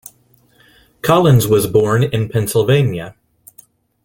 Collins 1.03 1.45
was 1.45 1.67
born 1.67 2.01
in 2.01 2.27
Pennsylvania. 2.27 3.13